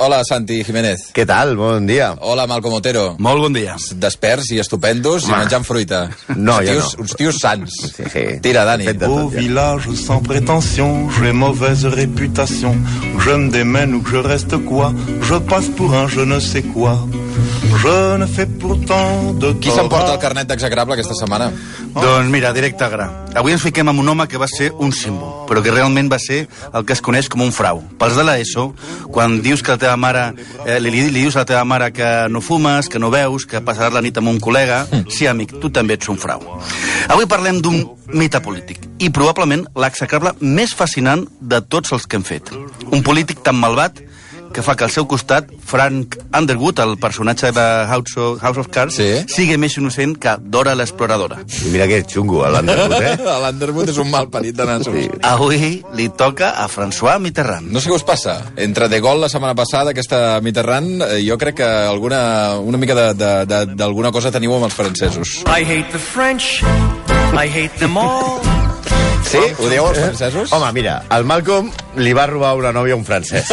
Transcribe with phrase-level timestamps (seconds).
[0.00, 1.08] Hola, Santi Jiménez.
[1.10, 1.56] Què tal?
[1.58, 2.12] Bon dia.
[2.22, 3.16] Hola, Malcom Otero.
[3.18, 3.74] Molt bon dia.
[3.98, 5.40] Desperts i estupendos i Home.
[5.42, 6.04] menjant fruita.
[6.36, 7.02] No, uns tios, no.
[7.02, 7.74] Uns tios sants.
[7.96, 8.22] Sí, sí.
[8.40, 8.86] Tira, Dani.
[9.08, 9.40] Au ja.
[9.40, 12.76] village sans prétention, j'ai mauvaise réputation.
[13.18, 14.92] Je me démène ou que je reste quoi
[15.22, 16.96] Je passe pour un je ne sais quoi.
[17.78, 21.50] Je ne fais pourtant de Qui s'emporta el carnet d'execrable aquesta setmana?
[21.94, 23.06] Doncs mira, directe al gra.
[23.38, 26.18] Avui ens fiquem amb un home que va ser un símbol, però que realment va
[26.18, 26.40] ser
[26.72, 27.84] el que es coneix com un frau.
[28.00, 28.64] Pels de l'ESO,
[29.14, 30.24] quan dius que la teva mare,
[30.64, 33.62] eh, li, li dius a la teva mare que no fumes, que no veus, que
[33.62, 36.42] passaràs la nit amb un col·lega, sí, amic, tu també ets un frau.
[37.08, 42.26] Avui parlem d'un mite polític i probablement l'execrable més fascinant de tots els que hem
[42.26, 42.50] fet.
[42.90, 44.02] Un polític tan malvat
[44.52, 48.68] que fa que al seu costat Frank Underwood, el personatge de House of, House of
[48.68, 49.08] Cards, Sí.
[49.28, 51.38] sigui més innocent que Dora l'exploradora.
[51.64, 53.16] I mira que xungo, l'Underwood, eh?
[53.44, 54.94] L'Underwood és un mal parit de nassos.
[54.94, 55.08] Sí.
[55.22, 57.70] Avui li toca a François Mitterrand.
[57.72, 58.38] No sé què us passa.
[58.56, 62.94] Entre De Gaulle la setmana passada, aquesta Mitterrand, eh, jo crec que alguna, una mica
[62.94, 65.42] de- de- de- d'alguna cosa teniu amb els francesos.
[65.46, 66.62] I hate the French.
[67.34, 68.40] I hate them all.
[69.28, 69.40] Sí?
[69.58, 70.52] Ho dieu als francesos?
[70.56, 71.68] Home, mira, el Malcolm
[72.00, 73.50] li va robar una nòvia a un francès.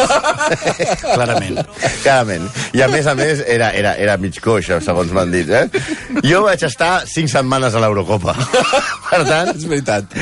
[1.02, 1.60] Clarament.
[2.04, 2.46] Clarament.
[2.78, 5.66] I a més a més era, era, era mig coix, segons m'han dit, eh?
[6.24, 8.38] Jo vaig estar cinc setmanes a l'Eurocopa.
[9.10, 9.52] Per tant...
[9.52, 10.16] És veritat.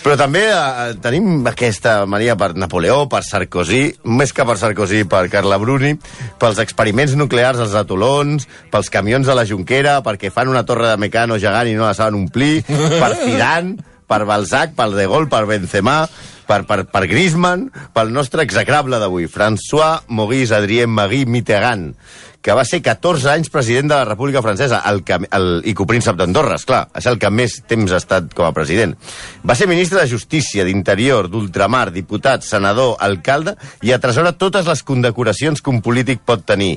[0.00, 5.26] Però també eh, tenim aquesta mania per Napoleó, per Sarkozy, més que per Sarkozy, per
[5.32, 5.94] Carla Bruni,
[6.40, 11.00] pels experiments nuclears als atolons, pels camions de la Junquera, perquè fan una torre de
[11.00, 15.44] Mecano gegant i no la saben omplir, per Zidane, per Balzac, pel De Gaulle, per
[15.48, 16.02] Benzema,
[16.46, 21.94] per, per, per Griezmann, pel nostre execrable d'avui, François Maurice Adrien Marie Mitterrand,
[22.44, 26.18] que va ser 14 anys president de la República Francesa, el, que, el, i copríncep
[26.18, 28.92] d'Andorra, esclar, és el que més temps ha estat com a president.
[29.48, 35.64] Va ser ministre de Justícia, d'Interior, d'Ultramar, diputat, senador, alcalde, i atresora totes les condecoracions
[35.64, 36.74] que un polític pot tenir.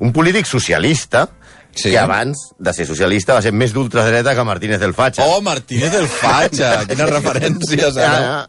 [0.00, 1.26] Un polític socialista,
[1.74, 1.90] Sí.
[1.90, 5.24] que abans de ser socialista va ser més d'ultradreta que Martínez del Fatxa.
[5.24, 6.84] Oh, Martínez del Fatxa!
[6.88, 7.96] Quines referències?
[7.96, 8.48] Ah,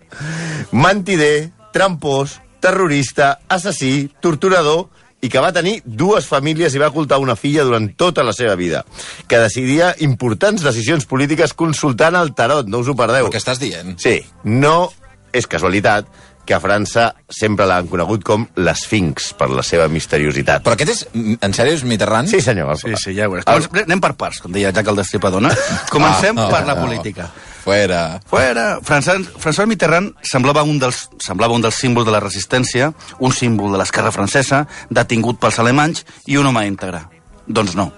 [0.71, 4.89] Mentider, trampós, terrorista, assassí, torturador
[5.21, 8.55] i que va tenir dues famílies i va ocultar una filla durant tota la seva
[8.57, 8.83] vida,
[9.29, 13.27] que decidia importants decisions polítiques consultant el tarot, no us ho perdeu.
[13.29, 13.93] Però què estàs dient?
[14.01, 14.17] Sí,
[14.49, 14.89] no
[15.31, 16.09] és casualitat
[16.45, 20.63] que a França sempre l'han conegut com l'Esfinx, per la seva misteriositat.
[20.65, 21.03] Però aquest és...
[21.41, 22.27] En sèrio, és Mitterrand?
[22.31, 22.73] Sí, senyor.
[22.81, 23.45] Sí, sí, ja ho veuràs.
[23.45, 25.51] Comencem- Anem per parts, com deia Jack el Destripador, no?
[25.93, 26.85] Comencem Ah, per la no.
[26.87, 27.29] política.
[27.61, 28.19] Fuera.
[28.25, 28.79] Fuera.
[28.81, 33.71] François, François Mitterrand semblava un, dels, semblava un dels símbols de la resistència, un símbol
[33.71, 37.03] de l'esquerra francesa, detingut pels alemanys i un home íntegre.
[37.45, 37.91] Doncs no.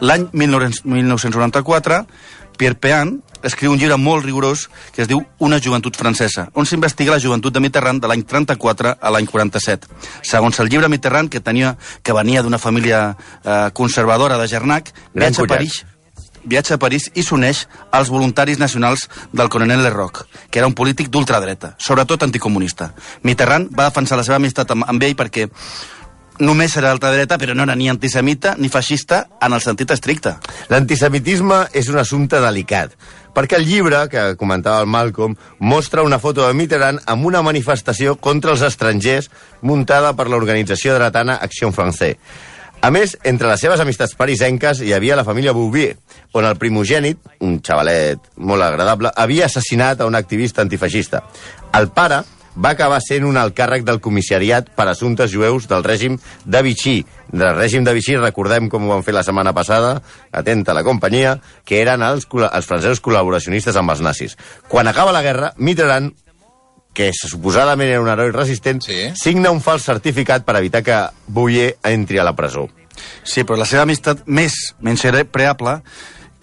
[0.00, 2.00] L'any 19- 1994,
[2.56, 7.14] Pierre Pean escriu un llibre molt rigorós que es diu Una joventut francesa, on s'investiga
[7.14, 9.90] la joventut de Mitterrand de l'any 34 a l'any 47.
[10.22, 15.44] Segons el llibre Mitterrand, que, tenia, que venia d'una família eh, conservadora de Gernac, viatja
[15.44, 15.52] a.
[15.52, 15.84] París
[16.46, 21.10] viatja a París i s'uneix als voluntaris nacionals del coronel Lerroc, que era un polític
[21.10, 22.92] d'ultradreta, sobretot anticomunista.
[23.26, 25.48] Mitterrand va defensar la seva amistat amb, amb ell perquè
[26.38, 30.36] només era ultradreta, però no era ni antisemita ni feixista en el sentit estricte.
[30.72, 32.92] L'antisemitisme és un assumpte delicat,
[33.36, 38.16] perquè el llibre, que comentava el Malcolm, mostra una foto de Mitterrand amb una manifestació
[38.16, 39.30] contra els estrangers
[39.62, 42.16] muntada per l'organització dretana Action Français.
[42.84, 45.96] A més, entre les seves amistats parisenques hi havia la família Bouvier,
[46.36, 51.24] on el primogènit, un xavalet molt agradable, havia assassinat a un activista antifeixista.
[51.74, 52.20] El pare
[52.56, 57.04] va acabar sent un alt càrrec del comissariat per assumptes jueus del règim de Vichy.
[57.32, 60.00] Del règim de Vichy, recordem com ho van fer la setmana passada,
[60.32, 64.38] atenta a la companyia, que eren els, els francesos col·laboracionistes amb els nazis.
[64.68, 66.14] Quan acaba la guerra, Mitterrand
[66.96, 69.10] que suposadament era un heroi resistent, Sí.
[69.14, 70.96] signa un fals certificat per evitar que
[71.26, 72.70] Bouyer entri a la presó.
[73.22, 75.82] Sí, però la seva amistat més menyspreable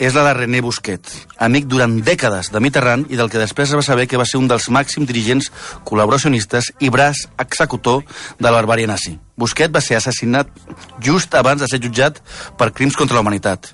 [0.03, 1.08] és la de René Busquet,
[1.46, 4.40] amic durant dècades de Mitterrand i del que després es va saber que va ser
[4.41, 5.52] un dels màxims dirigents
[5.88, 8.02] col·laboracionistes i braç executor
[8.40, 9.18] de la barbària nazi.
[9.38, 10.50] Busquet va ser assassinat
[11.04, 12.19] just abans de ser jutjat
[12.57, 13.74] per crims contra la humanitat.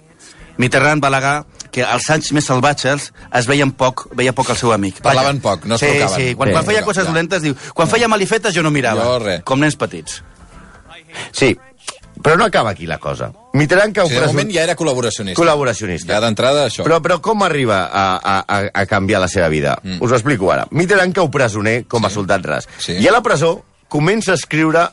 [0.59, 1.36] Mitterrand va al·legar
[1.71, 5.00] que als anys més salvatges es veien poc, veia poc el seu amic.
[5.06, 6.15] Parlaven poc, no es sí, trucaven.
[6.19, 6.54] Sí, quan, Sí.
[6.57, 7.56] quan feia coses dolentes, diu...
[7.74, 9.06] Quan feia malifetes jo no mirava.
[9.24, 9.39] Jo.
[9.45, 10.21] Com nens petits.
[11.31, 11.56] Sí,
[12.21, 13.31] però no acaba aquí la cosa.
[13.54, 15.39] Mitterrand cau O sigui, de moment ja era col·laboracionista.
[15.39, 16.13] Col·laboracionista.
[16.13, 16.83] Ja d'entrada, això.
[16.83, 19.77] Però, però com arriba a, a, a, a canviar la seva vida?
[19.83, 20.01] Mm.
[20.04, 20.68] Us ho explico ara.
[20.71, 22.16] Mitterrand cau presoner com a Sí.
[22.16, 22.68] soldat ras.
[22.77, 22.98] Sí.
[23.00, 24.89] I a la presó comença a escriure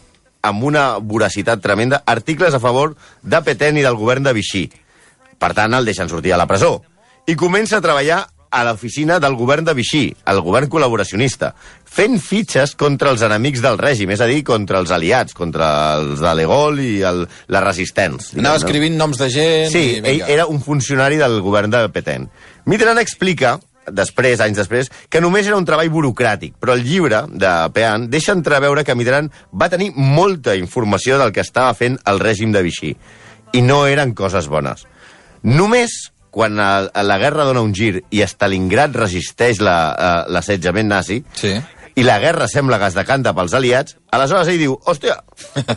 [0.47, 4.71] amb una voracitat tremenda articles a favor de Petén i del govern de Vichy.
[5.39, 6.83] Per tant, el deixen sortir a la presó.
[7.27, 11.53] I comença a treballar a l'oficina del govern de Vichy, el govern col·laboracionista,
[11.97, 15.69] fent fitxes contra els enemics del règim, és a dir, contra els aliats, contra
[16.01, 18.33] els de Legol i el, la resistents.
[18.33, 18.65] diguem, Anava no?
[18.65, 22.29] escrivint noms de gent Sí, i ell era un funcionari del govern de Petén.
[22.67, 27.53] Mitterrand explica després, anys després, que només era un treball burocràtic, però el llibre de
[27.75, 32.53] Pean deixa entreveure que Mitterrand va tenir molta informació del que estava fent el règim
[32.53, 32.97] de Vichy,
[33.55, 34.85] i no eren coses bones.
[35.47, 41.23] Només quan a, la guerra dona un gir i Stalingrad resisteix la, eh, l'assetjament nazi,
[41.33, 41.55] Sí.
[41.97, 45.17] i la guerra sembla que es decanta pels aliats, aleshores ell diu, hòstia,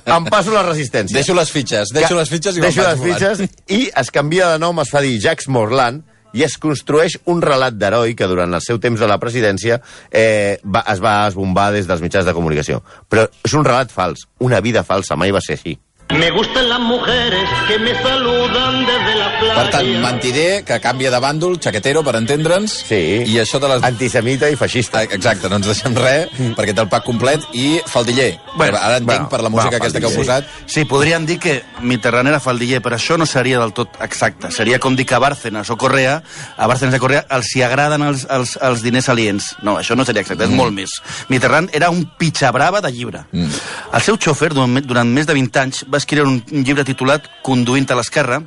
[0.03, 1.15] em passo la resistència.
[1.15, 4.83] Deixo les fitxes, deixo les fitxes i Deixo les fitxes i es canvia de nom,
[4.83, 6.03] es fa dir Jacques Morland,
[6.35, 9.79] i es construeix un relat d'heroi que durant el seu temps a la presidència
[10.11, 12.83] eh, va, es va esbombar des dels mitjans de comunicació.
[13.09, 15.79] Però és un relat fals, una vida falsa, mai va ser així.
[16.09, 19.61] Me gustan las mujeres que me saludan desde la playa.
[19.61, 23.21] Per tant, mentider, que canvia de bàndol, xaquetero, per entendre'ns, Sí.
[23.29, 23.83] i això de les...
[23.83, 24.99] Antisemita i feixista.
[24.99, 28.39] Ah, Exacte, no ens deixem res, perquè té el pack complet, i faldiller.
[28.57, 30.49] Bueno, Ara entenc bueno, per la música bueno, aquesta que heu posat.
[30.65, 34.49] Sí, podríem dir que Mitterrand era faldiller, però això no seria del tot exacte.
[34.51, 36.23] Seria com dir que a Bárcenas o Correa,
[36.57, 39.53] a Bárcenas i Correa, els hi agraden els, els, els diners aliens.
[39.61, 40.89] No, això no seria exacte, és molt més.
[41.29, 43.23] Mitterrand era un pitxabrava de llibre.
[43.31, 43.63] Mm.
[43.93, 47.89] El seu xòfer, durant, durant més de 20 anys, va escriure un, llibre titulat Conduint
[47.91, 48.41] a l'esquerra,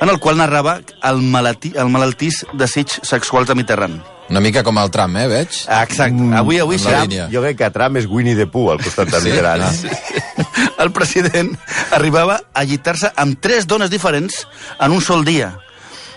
[0.00, 4.02] en el qual narrava el, malaltí, el malaltís desig sexuals de Mitterrand.
[4.26, 5.60] Una mica com el tram, eh, veig?
[5.70, 6.24] Exacte.
[6.34, 7.28] Avui, avui la serà...
[7.30, 9.86] Jo crec que Trump és Winnie the Pooh al costat de Mitterrand.
[10.82, 11.52] el president
[11.94, 14.42] arribava a llitar-se amb tres dones diferents
[14.80, 15.54] en un sol dia.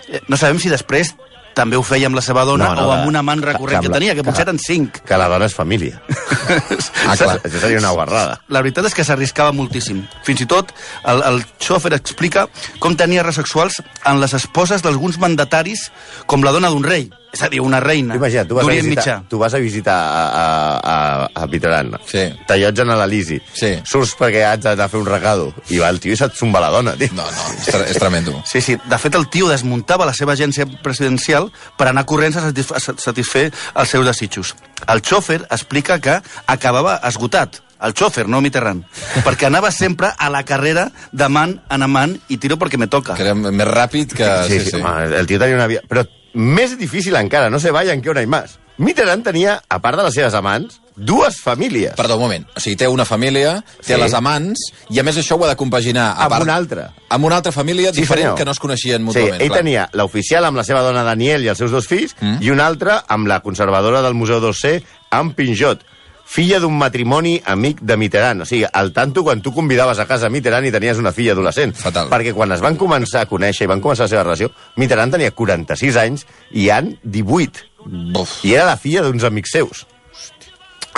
[0.08, 1.14] Eh, No sabem si després
[1.60, 3.84] també ho feia amb la seva dona No, no, o amb de- un amant recurrent
[3.84, 5.02] que que, tenia, que potser eren cinc.
[5.04, 6.00] Que la dona és família.
[6.50, 7.36] Ah, clar.
[7.46, 8.40] Això seria una guarrada.
[8.50, 10.00] La veritat és que s'arriscava moltíssim.
[10.26, 10.72] Fins i tot
[11.10, 12.46] el, el xòfer explica
[12.82, 15.88] com tenia res sexuals en les esposes d'alguns mandataris
[16.30, 18.90] com la dona d'un rei, és a dir, una reina Imagina't, tu vas, a visitar,
[18.90, 19.14] Mitjà.
[19.30, 20.46] tu vas a visitar a, a,
[20.82, 21.96] a, a Mitterrand.
[22.10, 22.24] Sí.
[22.48, 23.38] T'allotgen a l'Elisi.
[23.54, 23.70] Sí.
[23.86, 25.52] Surts perquè has d'anar a fer un recado.
[25.70, 27.12] I va el tio i se't zumba la dona, tio.
[27.14, 28.34] No, no, és, tre és tremendo.
[28.50, 28.76] Sí, sí.
[28.90, 32.82] De fet, el tio desmuntava la seva agència presidencial per anar corrents a satisf a
[32.82, 34.54] satisfer els seus desitjos.
[34.90, 37.62] El xòfer explica que acabava esgotat.
[37.80, 38.82] El xòfer, no Mitterrand.
[39.24, 43.14] perquè anava sempre a la carrera d'amant en amant i tiro perquè me toca.
[43.16, 44.28] Que era més ràpid que...
[44.50, 44.82] Sí, sí, sí.
[44.82, 45.80] Home, el tio tenia una vida...
[45.88, 46.04] Però
[46.34, 48.58] més difícil encara, no se vayan que una hay más.
[48.80, 51.92] Mitterrand tenia, a part de les seves amants, dues famílies.
[51.98, 52.46] Perdó, un moment.
[52.56, 54.00] O sigui, té una família, té Sí.
[54.00, 56.14] les amants, i a més això ho ha de compaginar...
[56.16, 56.92] a Amb part- una altra.
[57.10, 58.38] Amb una altra família Sí, diferent senyor.
[58.38, 59.40] que no es coneixien Sí, mútuament.
[59.42, 59.58] ell clar.
[59.58, 62.38] tenia l'oficial amb la seva dona Daniel i els seus dos fills, mm.
[62.40, 65.84] i una altra amb la conservadora del Museu d'Orsay, Anne Pinjot,
[66.30, 68.44] filla d'un matrimoni amic de Mitterrand.
[68.44, 71.74] O sigui, al tanto quan tu convidaves a casa Mitterrand i tenies una filla adolescent.
[71.76, 72.10] Fatal.
[72.12, 75.34] Perquè quan es van començar a conèixer i van començar la seva relació, Mitterrand tenia
[75.34, 77.66] 46 anys i Anne 18.
[78.14, 78.38] Buf.
[78.46, 79.86] I era la filla d'uns amics seus.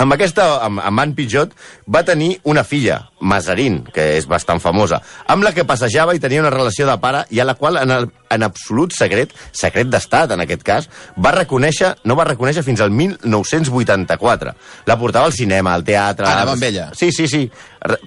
[0.01, 1.51] Amb aquesta, amb, amb Anne Pijot,
[1.85, 4.97] va tenir una filla, Mazarin, que és bastant famosa,
[5.29, 7.93] amb la que passejava i tenia una relació de pare i a la qual, en,
[7.93, 10.89] el, en absolut secret, secret d'estat en aquest cas,
[11.21, 14.55] va reconèixer, no va reconèixer fins al 1984.
[14.89, 16.25] La portava al cinema, al teatre...
[16.25, 16.89] Ah, anava amb ella?
[16.97, 17.45] Sí, sí, sí.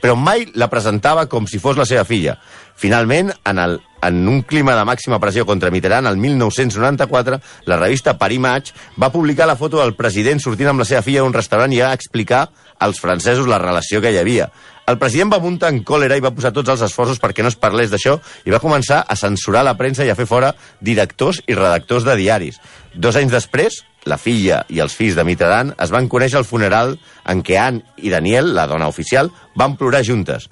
[0.03, 2.35] Però mai la presentava com si fos la seva filla.
[2.77, 8.17] Finalment, en, el, en un clima de màxima pressió contra Mitterrand, el 1994, la revista
[8.19, 11.35] Paris Match va publicar la foto del president sortint amb la seva filla a un
[11.35, 12.47] restaurant i va explicar
[12.79, 14.51] als francesos la relació que hi havia.
[14.87, 17.59] El president va muntar en còlera i va posar tots els esforços perquè no es
[17.59, 21.59] parlés d'això i va començar a censurar la premsa i a fer fora directors i
[21.59, 22.61] redactors de diaris.
[22.95, 26.95] Dos anys després, la filla i els fills de Mitterrand es van conèixer al funeral
[27.27, 30.49] en què Anne i Daniel, la dona oficial, van plorar juntes.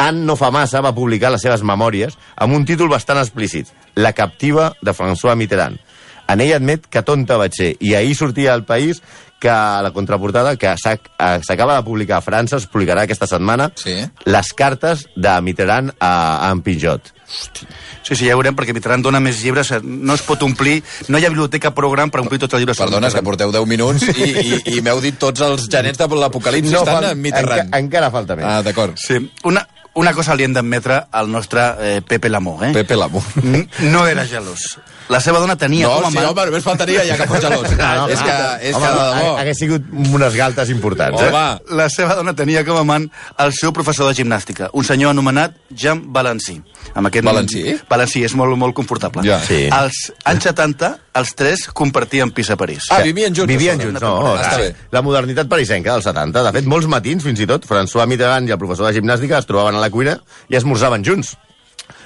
[0.00, 4.12] Anne no fa massa va publicar les seves memòries amb un títol bastant explícit, La
[4.12, 5.78] captiva de François Mitterrand.
[6.26, 9.02] En ell admet que tonta vaig ser, i ahir sortia al país
[9.38, 13.98] que a la contraportada que s'acaba de publicar a França, es publicarà aquesta setmana, Sí.
[14.24, 17.12] les cartes de Mitterrand a, a en Pinjot.
[17.26, 21.18] Sí, sí, ja veurem, perquè Mitterrand dona més llibres, eh, no es pot omplir, no
[21.18, 22.78] hi ha biblioteca program per omplir tots els llibres.
[22.78, 26.72] Perdona, que porteu 10 minuts i, i, i m'heu dit tots els genets de l'apocalipsi
[26.72, 27.64] no estan fal- en Mitterrand.
[27.68, 28.44] enca- encara falta més.
[28.44, 28.94] Ah, d'acord.
[29.00, 32.72] Sí, una, una cosa li hem d'admetre al nostre eh, Pepe Lamó, eh?
[32.74, 33.22] Pepe l'amo.
[33.42, 34.78] N- No era gelós.
[35.12, 36.30] La seva dona tenia No, com a sí, amant...
[36.32, 37.68] home, només faltaria ja que fos gelós.
[38.14, 38.34] és que,
[38.70, 39.34] és que, de debò.
[39.38, 41.20] Hagués sigut unes galtes importants.
[41.22, 41.28] Eh?
[41.28, 43.06] Home, La seva dona tenia com a amant
[43.38, 46.58] el seu professor de gimnàstica, un senyor anomenat Jean Valencí.
[46.94, 47.64] Amb aquest Valencí?
[47.90, 49.22] Valencí, és molt, molt confortable.
[49.28, 49.38] Ja.
[49.44, 49.66] Sí.
[49.70, 52.88] Als anys 70, els tres compartien pis a París.
[52.90, 53.50] Ah, vivien junts.
[53.50, 54.14] Vivien junts, no.
[54.34, 54.66] Ah, està sí.
[54.68, 54.88] bé.
[54.94, 56.42] La modernitat parisenca dels 70.
[56.48, 59.46] De fet, molts matins, fins i tot, François Mitterrand i el professor de gimnàstica es
[59.50, 60.18] trobaven a la cuina
[60.50, 61.36] i esmorzaven junts.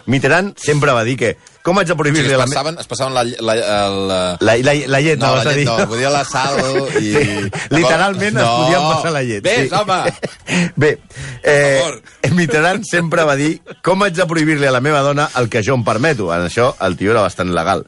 [0.08, 2.44] Mitterrand sempre va dir que com haig de Sí, prohibir-li es, a la...
[2.46, 5.66] passaven, es passaven la, la, la, La, la, la llet, no, no, la llet dir.
[5.68, 6.56] no, podia la sal
[7.02, 7.10] i...
[7.12, 9.44] Sí, literalment es podien passar la llet.
[9.44, 9.76] Ves, sí.
[9.76, 10.70] home!
[10.80, 10.94] Bé,
[11.42, 12.30] eh.
[12.38, 15.76] Mitterrand sempre va dir com haig de prohibir-li a la meva dona el que jo
[15.76, 16.32] em permeto.
[16.32, 17.84] En això el tio era bastant legal.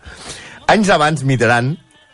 [0.71, 1.73] Anys abans, Mitterrand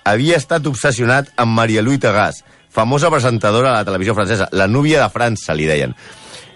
[0.09, 2.39] havia estat obsessionat amb Maria Louis Tagas,
[2.73, 5.93] famosa presentadora a la televisió francesa, la núvia de França, li deien.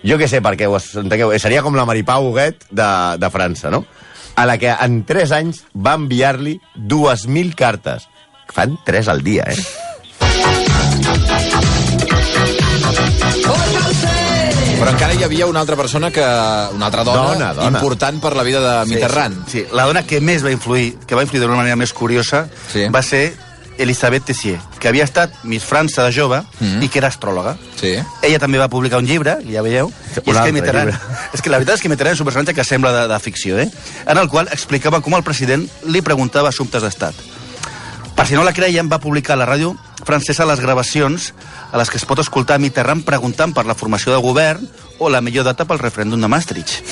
[0.00, 2.88] Jo què sé, perquè ho entengueu, eh, seria com la Maripau Huguet de,
[3.20, 3.84] de França, no?
[4.32, 6.56] A la que en 3 anys va enviar-li
[6.88, 8.08] 2.000 cartes.
[8.48, 9.60] Fan 3 al dia, eh?
[14.80, 16.24] Però encara hi havia una altra persona que...
[16.74, 17.78] Una altra dona, Dona, dona.
[17.78, 19.44] important per la vida de Mitterrand.
[19.50, 22.88] Sí, la dona que més va influir, que va influir d'una manera més curiosa, Sí.
[22.88, 23.36] va ser
[23.80, 26.82] Elisabeth Tessier, que havia estat Miss França de jove Mhm.
[26.84, 27.56] i que era astròloga.
[27.80, 27.94] Sí.
[28.22, 31.16] Ella també va publicar un llibre, ja veieu, i és que Mitterrand, llibre.
[31.34, 33.58] és que la veritat és que Mitterrand és un personatge que sembla de, de ficció,
[33.58, 33.70] eh?
[34.06, 37.14] en el qual explicava com el president li preguntava assumptes d'estat.
[38.20, 39.70] Per si no la creien, va publicar a la ràdio
[40.04, 41.30] francesa les gravacions
[41.72, 44.66] a les que es pot escoltar Mitterrand preguntant per la formació de govern
[45.00, 46.82] o la millor data pel referèndum de Maastricht.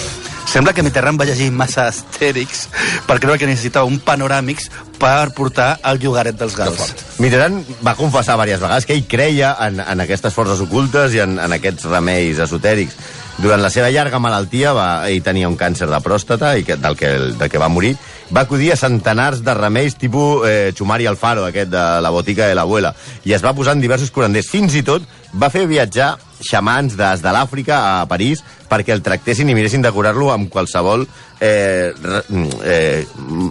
[0.48, 2.64] Sembla que Mitterrand va llegir massa astèrics
[3.04, 6.94] per creure que necessitava un panoràmics per portar el llogaret dels gals.
[7.20, 11.36] Mitterrand va confessar diverses vegades que ell creia en, en aquestes forces ocultes i en,
[11.44, 12.96] en aquests remeis esotèrics.
[13.38, 16.96] Durant la seva llarga malaltia, va, ell tenia un càncer de pròstata i que, del,
[16.98, 17.92] que, del que va morir,
[18.34, 22.56] va acudir a centenars de remeis tipus eh, Chumari Alfaro, aquest de la botica de
[22.58, 22.90] l'abuela,
[23.22, 24.50] i es va posar en diversos curanders.
[24.50, 25.06] Fins i tot
[25.38, 29.92] va fer viatjar xamans des de l'Àfrica a París perquè el tractessin i miressin de
[29.92, 31.06] curar-lo amb qualsevol
[31.40, 32.24] eh, re-
[32.64, 33.06] eh,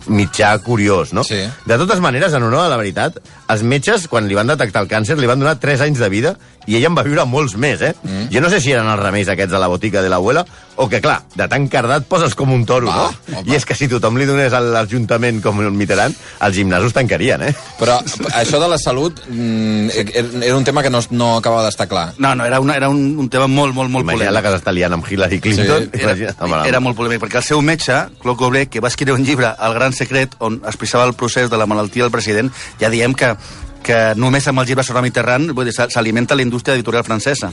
[0.08, 1.24] mitjà curiós, no?
[1.24, 1.40] Sí.
[1.66, 4.90] De totes maneres, en honor a la veritat, els metges, quan li van detectar el
[4.92, 6.36] càncer, li van donar 3 anys de vida
[6.68, 7.94] i ella en va viure molts més, eh?
[8.04, 8.26] Mm.
[8.34, 10.42] Jo no sé si eren els remeis aquests de la botica de l'abuela
[10.76, 13.38] o que, clar, de tan cardat poses com un toro, Va, no?
[13.40, 13.48] home.
[13.50, 17.42] I és que si tothom li donés a l'Ajuntament com el Mitterrand, els gimnasos tancarien,
[17.48, 17.54] eh?
[17.80, 17.96] Però
[18.36, 22.10] això de la salut mm, era un tema que no, no acabava d'estar clar.
[22.20, 24.76] No, no, era, una, era un, un tema molt, molt, molt Imagina't la que s'està
[24.76, 25.90] liant amb Hillary Clinton.
[25.94, 26.16] Sí, Era,
[26.48, 29.54] la- era molt polèmic, perquè el seu metge, Claude Goblet, que va escriure un llibre,
[29.60, 33.36] El gran secret, on expressava el procés de la malaltia del president, ja diem que
[33.84, 37.52] que només amb el llibre sobre Mitterrand vull dir, s'ha- s'alimenta la indústria editorial francesa.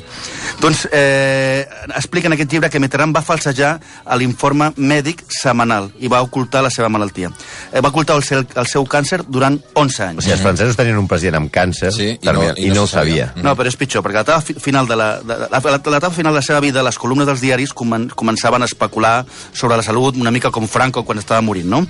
[0.61, 1.67] Doncs eh,
[1.97, 3.79] explica en aquest llibre que Mitterrand va falsejar
[4.19, 7.31] l'informe mèdic setmanal i va ocultar la seva malaltia.
[7.73, 10.25] Eh, va ocultar el seu, el seu càncer durant 11 O anys.
[10.25, 12.83] sigui, els francesos tenien un president amb càncer Sí, i no- i i no, no
[12.83, 13.29] ho sabia.
[13.29, 13.43] sabia.
[13.43, 16.11] No, però és pitjor, perquè a l'etapa fi- final de la, de, la, la, l'etapa
[16.11, 19.83] final de la seva vida, les columnes dels diaris comen, començaven a especular sobre la
[19.83, 21.87] salut una mica com Franco quan estava morint, no?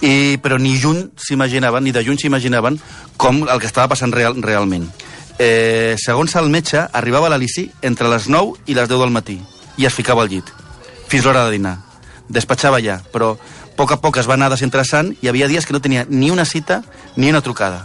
[0.00, 2.78] I, però ni juny s'imaginaven, ni de juny s'imaginaven
[3.16, 4.88] com el que estava passant real, realment.
[5.38, 9.38] Eh, segons el metge, arribava a l'Alici entre les 9 i les 10 del matí
[9.78, 10.48] i es ficava al llit,
[11.06, 11.76] fins l'hora de dinar.
[12.28, 15.72] Despatxava ja, però a poc a poc es va anar desinteressant i havia dies que
[15.72, 16.82] no tenia ni una cita
[17.14, 17.84] ni una trucada.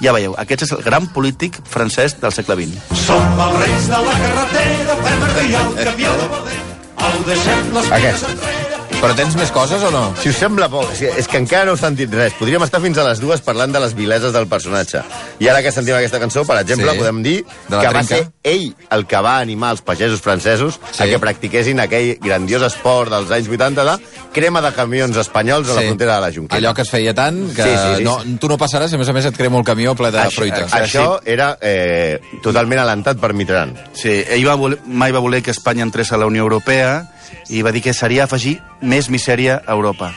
[0.00, 2.96] Ja veieu, aquest és el gran polític francès del segle XX.
[3.04, 6.62] Som els reis de la carretera, fem arribar el camió de poder.
[6.96, 8.28] Au, deixem les Aquest.
[8.32, 8.75] enrere.
[8.96, 10.00] Però tens més coses o no?
[10.18, 12.32] Si us sembla poc, és que- és que encara no heu sentit res.
[12.34, 15.02] Podríem estar fins a les dues parlant de les vileses del personatge.
[15.38, 16.98] I ara que sentim aquesta cançó, per exemple, Sí.
[16.98, 18.16] podem dir De la que va trinca.
[18.16, 21.02] ser ell el que va animar els pagesos francesos Sí.
[21.02, 25.74] a que practiquessin aquell grandiós esport dels anys 80 de crema de camions espanyols a
[25.74, 25.86] la Sí.
[25.86, 26.58] frontera de la Junquera.
[26.58, 28.36] Allò que es feia tant que Sí, sí, sí, no, sí.
[28.40, 30.32] tu no passaràs i a més a més et crema el camió ple de Això,
[30.36, 30.66] fruita.
[30.68, 33.76] això era eh, totalment alentat per Mitterrand.
[33.92, 37.08] Sí, ell va voler, mai va voler que Espanya entrés a la Unió Europea
[37.48, 40.12] i va dir que seria afegir més misèria a Europa.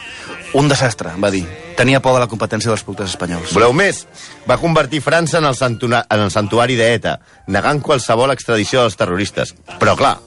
[0.57, 1.43] Un desastre, va dir.
[1.77, 3.53] Tenia por de la competència dels productes espanyols.
[3.53, 4.01] Voleu més?
[4.49, 7.19] Va convertir França en el, santuna, en el santuari d'ETA,
[7.53, 9.53] negant qualsevol extradició dels terroristes.
[9.77, 10.17] Però, clar,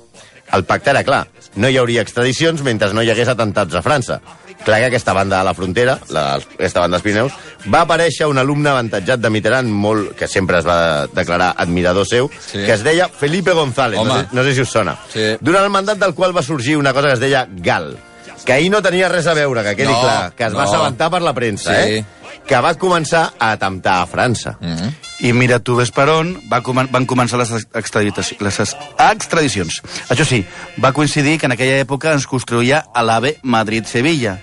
[0.53, 1.25] el pacte era clar.
[1.57, 4.21] No hi hauria extradicions mentre no hi hagués atentats a França.
[4.65, 7.33] Clar que aquesta banda de la frontera, la, aquesta banda dels Pirineus,
[7.73, 12.31] va aparèixer un alumne avantatjat de Mitterrand, molt, que sempre es va declarar admirador seu,
[12.31, 12.59] Sí.
[12.65, 13.99] que es deia Felipe González.
[14.05, 14.97] No sé, no sé si us sona.
[15.13, 15.37] Sí.
[15.41, 17.97] Durant el mandat del qual va sorgir una cosa que es deia GAL,
[18.45, 20.69] que ahir no tenia res a veure, que quedi No, clar, que es va no.
[20.71, 21.91] assabentar per la premsa, Sí.
[21.99, 22.05] eh?
[22.47, 24.57] Que va començar a atemptar a França.
[24.61, 24.93] Mm -hmm.
[25.21, 28.77] I mira tu ves per on va comen van començar les, extraditaci- les ex-
[29.13, 29.83] extradicions.
[30.09, 30.45] Això sí,
[30.83, 34.39] va coincidir que en aquella època es construïa a l'AVE Madrid-Sevilla.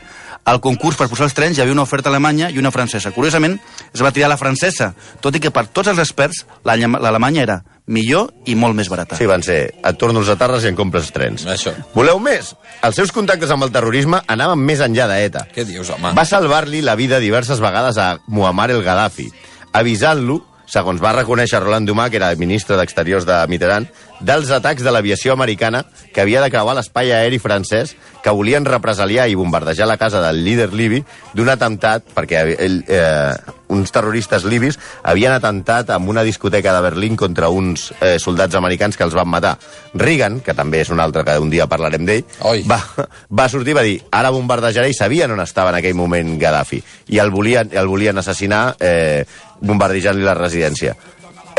[0.45, 3.11] Al concurs per posar els trens hi havia una oferta alemanya i una francesa.
[3.15, 3.59] Curiosament,
[3.93, 8.29] es va triar la francesa, tot i que per tots els experts l'alemanya era millor
[8.45, 9.17] i molt més barata.
[9.17, 11.45] Sí, van ser, et torno els atarres i en compres trens.
[11.49, 11.73] Això.
[11.95, 12.53] Voleu més?
[12.85, 15.47] Els seus contactes amb el terrorisme anaven més enllà d'ETA.
[15.55, 16.13] Què dius, home?
[16.17, 19.29] Va salvar-li la vida diverses vegades a Muammar el Gaddafi,
[19.73, 24.91] avisant-lo, segons va reconèixer Roland Dumas, que era ministre d'Exteriors de Mitterrand, dels atacs de
[24.91, 29.97] l'aviació americana que havia de creuar l'espai aeri francès que volien represaliar i bombardejar la
[29.97, 33.33] casa del líder libi d'un atemptat, perquè ell, eh,
[33.69, 38.97] uns terroristes libis havien atemptat amb una discoteca de Berlín contra uns eh, soldats americans
[38.97, 39.55] que els van matar.
[39.93, 42.25] Reagan, que també és un altre que un dia parlarem d'ell,
[42.67, 42.81] va,
[43.29, 46.81] va sortir i va dir ara bombardejaré i sabien on estava en aquell moment Gaddafi.
[47.15, 49.23] I el volien, el volien assassinar eh,
[49.61, 50.95] bombardejant-li la residència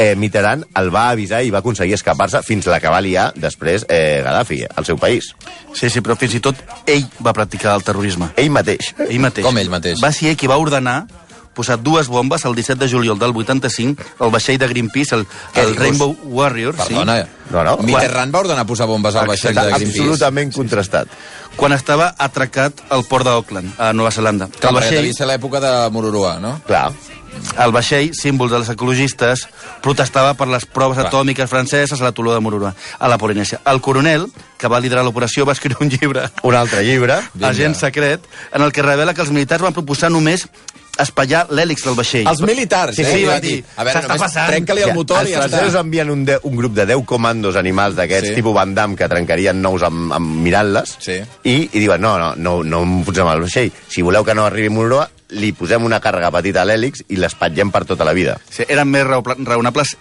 [0.01, 3.85] eh, Mitterrand el va avisar i va aconseguir escapar-se fins la que va liar després
[3.89, 5.35] eh, Gaddafi, al seu país.
[5.77, 6.57] Sí, sí, però fins i tot
[6.89, 8.33] ell va practicar el terrorisme.
[8.41, 8.95] Ell mateix.
[9.09, 9.45] Ell mateix.
[9.47, 10.01] Com ell mateix?
[10.03, 11.03] Va ser ell qui va ordenar
[11.55, 15.27] posar dues bombes el 17 de juliol del 85 al vaixell de Greenpeace, el,
[15.59, 15.77] el?
[15.77, 16.77] Rainbow Warrior.
[16.79, 17.77] Perdona, No, no.
[17.83, 19.99] Mitterrand va ordenar posar bombes al vaixell de Greenpeace.
[19.99, 21.11] absolutament contrastat.
[21.11, 24.47] Sí, quan estava atracat al port d'Auckland, a Nova Zelanda.
[24.47, 26.61] Clar, el, perquè devia vaixell, ser l'època de Mororoa, no?
[26.69, 26.93] Clar.
[27.65, 29.47] El vaixell, símbol dels ecologistes,
[29.83, 31.09] protestava per les proves Clar.
[31.09, 33.61] atòmiques franceses a la Toló de Mororoa, a la Polinèsia.
[33.67, 34.27] El coronel,
[34.59, 37.21] que va liderar l'operació, va escriure un llibre Un altre llibre.
[37.35, 37.49] Vinga.
[37.49, 38.21] agent secret,
[38.53, 40.49] en el que revela que els militars van proposar només
[41.01, 42.27] espatllar l'hèlix del vaixell.
[42.29, 43.13] Els militars, Sí, eh?
[43.15, 43.51] sí, va va dir.
[43.57, 44.49] dir, A veure, "S'està només passant".
[44.51, 45.81] trenca-li el motor els i ja francesos està.
[45.81, 48.35] envien un, de, un grup de 10 comandos animals d'aquests, Sí.
[48.35, 51.21] tipus Van Damme, que trencarien nous amb, amb mirant-les, Sí.
[51.45, 53.73] i, i diuen, no, no, no, no em posem al vaixell.
[53.89, 57.19] Si voleu que no arribi a Monroa, li posem una càrrega petita a l'hèlix i
[57.21, 58.39] l'espatllem per tota la vida.
[58.51, 59.97] Sí, eren més raonables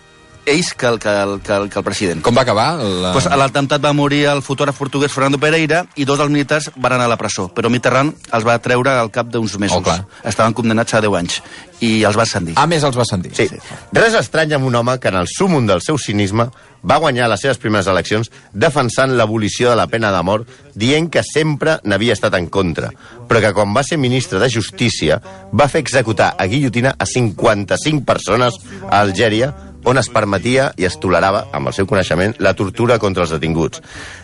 [0.49, 2.21] ells que el, que el, que el, que el president.
[2.25, 2.69] Com va acabar?
[2.79, 3.11] La...
[3.13, 6.95] Pues a l'atemptat va morir el fotògraf portuguès Fernando Pereira i dos dels militars van
[6.97, 9.77] anar a la presó, però Mitterrand els va treure al cap d'uns mesos.
[9.77, 10.01] Oh, clar.
[10.27, 11.39] Estaven condemnats a 10 anys
[11.85, 12.57] i els va ascendir.
[12.59, 13.33] A més, els va sentir.
[13.37, 13.47] Sí.
[13.95, 16.49] Res estrany amb un home que en el súmum del seu cinisme
[16.83, 21.23] va guanyar les seves primeres eleccions defensant l'abolició de la pena de mort, dient que
[21.25, 22.91] sempre n'havia estat en contra,
[23.27, 25.19] però que quan va ser ministre de Justícia
[25.51, 28.59] va fer executar a guillotina a 55 persones
[28.89, 29.53] a Algèria
[29.85, 33.81] on es permetia i es tolerava, amb el seu coneixement, la tortura contra els detinguts.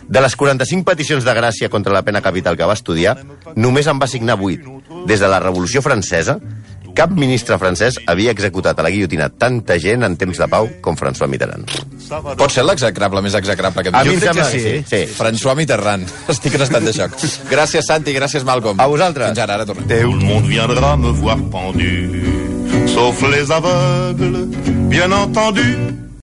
[0.08, 3.16] De les 45 peticions de gràcia contra la pena capital que va estudiar,
[3.56, 5.04] només en va signar 8.
[5.08, 6.38] Des de la Revolució Francesa,
[6.96, 10.96] cap ministre francès havia executat a la guillotina tanta gent en temps de pau com
[10.98, 11.68] François Mitterrand.
[12.38, 14.84] Pot ser l'execrable més execrable que A mi em sembla que que sí.
[14.88, 15.14] sí.
[15.18, 16.08] François Mitterrand.
[16.32, 17.18] Estic en estat de xoc.
[17.50, 18.80] Gràcies, Santi, gràcies, Malcolm.
[18.80, 19.28] A vosaltres.
[19.34, 19.86] Fins ara, ara tornem.
[19.90, 22.24] Tout le monde viendra me voir pendu,
[22.94, 24.48] sauf les aveugles,
[24.88, 26.05] bien entendu.